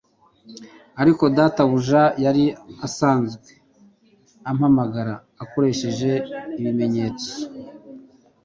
[1.01, 2.45] Ariko databuja yari
[2.87, 3.47] asanzwe
[4.49, 6.11] ampamagara akoresheje
[6.59, 7.29] ibimenyetso